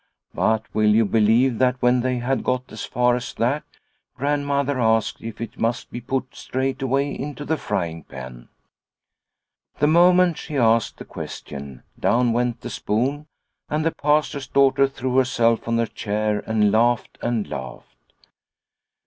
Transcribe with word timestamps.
But 0.33 0.63
will 0.73 0.89
you 0.95 1.05
believe 1.05 1.59
that 1.59 1.79
when 1.79 2.01
they 2.01 2.17
had 2.17 2.43
got 2.43 2.71
as 2.71 2.83
far 2.85 3.15
as 3.15 3.35
that 3.35 3.61
Grandmother 4.17 4.79
asked 4.79 5.21
if 5.21 5.39
it 5.39 5.59
must 5.59 5.91
be 5.91 6.01
put 6.01 6.33
straightway 6.35 7.11
into 7.15 7.45
the 7.45 7.55
frying 7.55 8.03
pan! 8.05 8.49
The 9.77 9.85
moment 9.85 10.39
she 10.39 10.57
asked 10.57 10.97
the 10.97 11.05
question, 11.05 11.83
down 11.99 12.33
went 12.33 12.61
the 12.61 12.71
spoon, 12.71 13.27
and 13.69 13.85
the 13.85 13.91
Pastor's 13.91 14.47
daughter 14.47 14.87
threw 14.87 15.17
herself 15.17 15.67
on 15.67 15.79
a 15.79 15.85
chair 15.85 16.39
and 16.47 16.71
laughed 16.71 17.19
and 17.21 17.47
laughed. 17.47 18.11